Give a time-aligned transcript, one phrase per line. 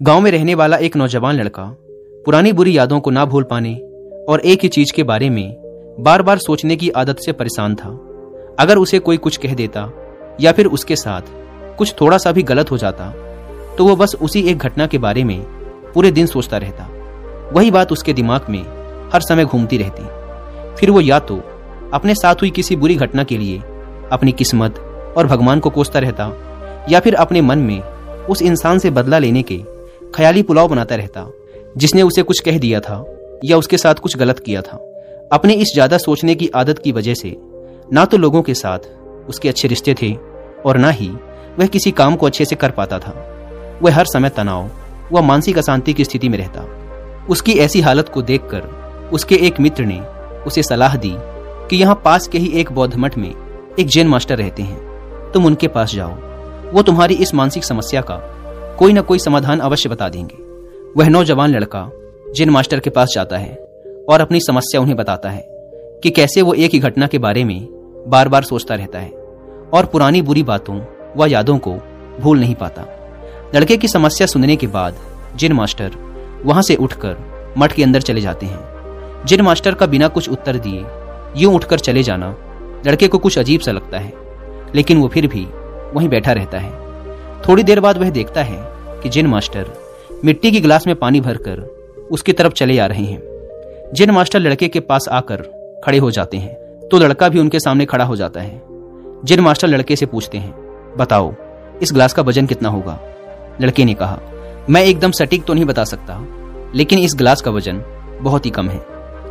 [0.00, 1.62] गाँव में रहने वाला एक नौजवान लड़का
[2.26, 3.74] पुरानी बुरी यादों को ना भूल पाने
[4.28, 7.88] और एक ही चीज़ के बारे में बार बार सोचने की आदत से परेशान था।
[8.58, 9.88] अगर उसे कोई कुछ कह देता
[10.40, 11.22] या फिर उसके साथ
[11.78, 13.08] कुछ थोड़ा सा भी गलत हो जाता
[13.78, 15.40] तो वो बस उसी एक घटना के बारे में
[15.94, 16.88] पूरे दिन सोचता रहता।
[17.54, 18.62] वही बात उसके दिमाग में
[19.12, 21.36] हर समय घूमती रहती। फिर वो या तो
[21.94, 23.58] अपने साथ हुई किसी बुरी घटना के लिए
[24.12, 24.78] अपनी किस्मत
[25.18, 26.32] और भगवान को कोसता रहता
[26.90, 27.80] या फिर अपने मन में
[28.26, 29.56] उस इंसान से बदला लेने के
[30.16, 31.26] ख्याली पुलाव बनाता रहता,
[31.76, 33.04] जिसने उसे कुछ कह दिया था,
[33.44, 34.76] या उसके साथ कुछ गलत किया था।
[35.32, 37.36] अपने इस ज़्यादा सोचने की आदत की वजह से,
[37.92, 38.78] ना तो लोगों के साथ
[39.28, 40.12] उसके अच्छे रिश्ते थे,
[40.66, 41.08] और ना ही
[41.58, 43.12] वह किसी काम को अच्छे से कर पाता था।
[43.82, 44.70] वह हर समय तनाव
[45.12, 46.64] व मानसिक अशांति की स्थिति में रहता।
[47.28, 50.00] उसकी ऐसी हालत को देखकर उसके एक मित्र ने
[50.46, 51.12] उसे सलाह दी
[51.68, 53.28] कि यहाँ पास के ही एक बौद्ध मठ में
[53.78, 56.16] एक जैन मास्टर रहते हैं। तुम उनके पास जाओ।
[56.72, 58.16] वो तुम्हारी इस मानसिक समस्या का
[58.78, 60.36] कोई ना कोई समाधान अवश्य बता देंगे।
[60.96, 61.90] वह नौजवान लड़का,
[62.36, 63.54] जिन मास्टर के पास जाता है,
[64.08, 65.44] और अपनी समस्या उन्हें बताता है,
[66.02, 67.68] कि कैसे वो एक ही घटना के बारे में
[68.08, 69.10] बार बार सोचता रहता है,
[69.74, 70.80] और पुरानी बुरी बातों
[71.16, 71.74] व यादों को
[72.20, 72.86] भूल नहीं पाता।
[73.54, 74.96] लड़के की समस्या सुनने के बाद,
[75.36, 75.92] जिन मास्टर
[76.44, 77.16] वहाँ से उठकर
[77.58, 80.84] मठ के अंदर चले जाते हैं, जिन मास्टर का बिना कुछ उत्तर दिए
[81.36, 82.36] यूँ उठकर चले जाना
[82.86, 84.12] लड़के को कुछ अजीब सा लगता है,
[84.74, 85.46] लेकिन वो फिर भी
[85.94, 86.85] वहीं बैठा रहता है।
[87.48, 88.58] थोड़ी देर बाद वह देखता है
[89.02, 89.66] कि जिन मास्टर
[90.24, 91.60] मिट्टी की गिलास में पानी भरकर
[92.10, 95.42] उसकी तरफ़ चले आ रहे हैं। जिन मास्टर लड़के के पास आकर
[95.84, 98.62] खड़े हो जाते हैं तो लड़का भी उनके सामने खड़ा हो जाता है।
[99.24, 100.54] जिन मास्टर लड़के से पूछते हैं,
[100.98, 101.32] बताओ,
[101.82, 102.98] इस ग्लास का वज़न कितना होगा?
[103.60, 104.18] लड़के ने कहा,
[104.70, 106.18] मैं एकदम सटीक तो नहीं बता सकता,
[106.74, 107.82] लेकिन इस ग्लास का वज़न
[108.22, 108.78] बहुत ही कम है।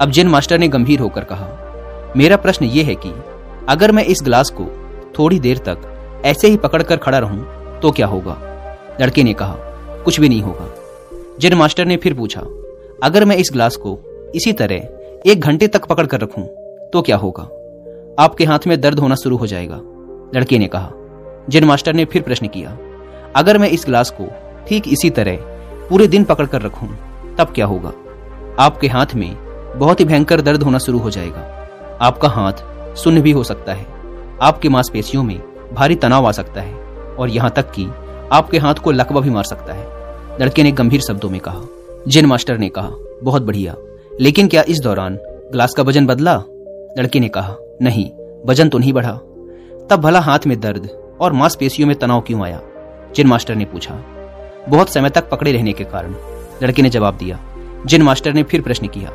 [0.00, 1.48] अब जिन मास्टर ने गंभीर होकर कहा,
[2.16, 3.12] मेरा प्रश्न यह है कि
[3.68, 4.66] अगर मैं इस ग्लास को
[5.18, 7.46] थोड़ी देर तक ऐसे ही पकड़कर खड़ा रहूँ
[7.82, 8.36] तो क्या होगा?
[9.00, 9.56] लड़के ने कहा,
[10.04, 10.68] कुछ भी नहीं होगा।
[11.40, 12.40] जिन मास्टर ने फिर पूछा,
[13.02, 13.98] अगर मैं इस ग्लास को
[14.34, 14.88] इसी तरह
[15.26, 16.44] एक घंटे तक पकड़ कर रखूँ
[16.92, 17.42] तो क्या होगा?
[18.18, 19.80] आपके हाथ में दर्द होना शुरू हो जाएगा।
[20.34, 20.90] लड़के ने कहा,
[21.48, 22.76] जिन मास्टर ने फिर प्रश्न किया,
[23.36, 24.26] अगर मैं इस ग्लास को
[24.68, 25.36] ठीक इसी तरह
[25.88, 26.88] पूरे दिन पकड़ कर रखूँ,
[27.38, 27.92] तब क्या होगा?
[28.58, 29.36] आपके हाथ में
[29.76, 31.68] बहुत ही भयंकर दर्द होना शुरू हो जाएगा।
[32.00, 33.86] आपका हाथ सुन्न भी हो सकता है।
[34.42, 35.40] आपके मांसपेशियों में
[35.74, 36.87] भारी तनाव आ सकता है।
[37.18, 37.88] और यहाँ तक कि
[38.32, 39.86] आपके हाथ को लकवा भी मार सकता है।
[40.40, 41.60] लड़के ने गंभीर शब्दों में कहा।
[42.08, 42.90] जिन मास्टर ने कहा,
[43.22, 43.74] बहुत बढ़िया।
[44.20, 45.18] लेकिन क्या इस दौरान
[45.52, 46.42] ग्लास का वज़न बदला?
[46.98, 48.10] लड़के ने कहा, नहीं,
[48.46, 49.12] वज़न तो नहीं बढ़ा।
[49.90, 52.60] तब भला हाथ में दर्द और मांसपेशियों में तनाव क्यों आया?
[53.16, 54.00] जिन मास्टर ने पूछा।
[54.68, 56.14] बहुत समय तक पकड़े रहने के कारण।
[56.62, 57.40] लड़के ने जवाब दिया।
[57.86, 59.10] जिन मास्टर ने फिर प्रश्न किया,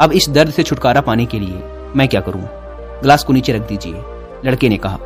[0.00, 1.62] अब इस दर्द से छुटकारा पाने के लिए
[1.96, 2.48] मैं क्या करूँ?
[3.02, 3.94] ग्लास को नीचे रख दीजिए।
[4.44, 4.98] लड़के ने कहा।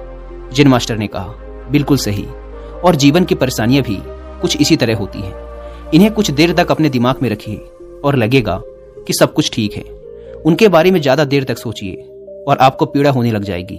[0.52, 1.34] जिन मास्टर ने कहा
[1.72, 2.26] बिल्कुल सही।
[2.84, 3.98] और जीवन की परेशानियाँ भी
[4.40, 7.56] कुछ इसी तरह होती हैं। इन्हें कुछ देर तक अपने दिमाग में रखिए
[8.04, 8.60] और लगेगा
[9.06, 9.82] कि सब कुछ ठीक है।
[10.42, 11.94] उनके बारे में ज़्यादा देर तक सोचिए
[12.48, 13.78] और आपको पीड़ा होने लग जाएगी।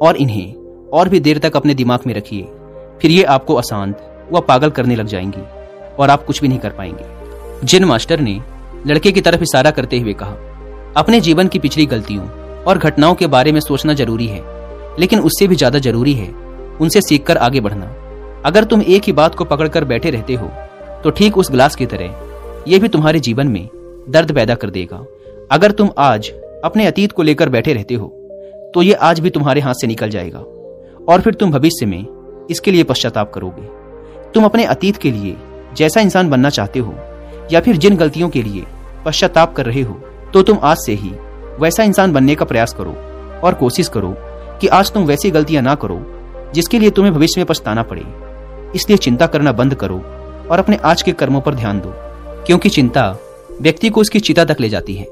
[0.00, 0.54] और इन्हें
[0.92, 2.42] और भी देर तक अपने दिमाग में रखिए,
[3.02, 5.42] फिर ये आपको अशांत व पागल करने लग जाएँगी
[5.98, 8.40] और आप कुछ भी नहीं कर पाएँगे। जिन मास्टर ने
[8.86, 10.36] लड़के की तरफ़ इशारा करते हुए कहा,
[10.96, 12.28] अपने जीवन की पिछली गलतियों
[12.64, 14.42] और घटनाओं के बारे में सोचना ज़रूरी है,
[14.98, 16.26] लेकिन उससे भी ज़्यादा ज़रूरी है
[16.80, 17.94] उनसे सीखकर आगे बढ़ना।
[18.46, 20.50] अगर तुम एक ही बात को पकड़कर बैठे रहते हो
[21.04, 23.68] तो ठीक उस ग्लास की तरह यह भी तुम्हारे जीवन में
[24.08, 25.04] दर्द पैदा कर देगा।
[25.50, 26.30] अगर तुम आज
[26.64, 28.06] अपने अतीत को लेकर बैठे रहते हो
[28.74, 30.38] तो ये आज भी तुम्हारे हाथ से निकल जाएगा,
[31.04, 33.68] और फिर तुम भविष्य में इसके लिए पश्चाताप करोगे।
[34.32, 35.36] तुम अपने अतीत के लिए
[35.76, 36.94] जैसा इंसान बनना चाहते हो,
[37.52, 38.64] या फिर जिन गलतियों के लिए
[39.06, 40.00] पश्चाताप कर रहे हो
[40.32, 41.10] तो तुम आज से ही
[41.60, 42.94] वैसा इंसान बनने का प्रयास करो,
[43.44, 44.14] और कोशिश करो
[44.60, 45.96] कि आज तुम वैसी गलतियाँ ना करो
[46.54, 48.02] जिसके लिए तुम्हें भविष्य में पछताना पड़े।
[48.74, 49.96] इसलिए चिंता करना बंद करो
[50.50, 51.92] और अपने आज के कर्मों पर ध्यान दो,
[52.46, 53.16] क्योंकि चिंता
[53.60, 55.06] व्यक्ति को उसकी चिता तक ले जाती है।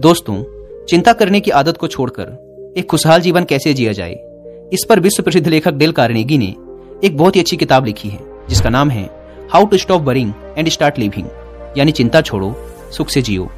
[0.00, 0.42] दोस्तों,
[0.86, 4.14] चिंता करने की आदत को छोड़कर एक खुशहाल जीवन कैसे जिया जाए?
[4.72, 6.54] इस पर विश्व प्रसिद्ध लेखक डेल कार्नेगी ने
[7.04, 9.08] एक बहुत ही अच्छी किताब लिखी है, जिसका नाम है
[9.52, 11.28] how to stop worrying and start living
[11.78, 12.54] यानी चिंता छोड़ो,
[12.92, 13.48] सुख से जियो।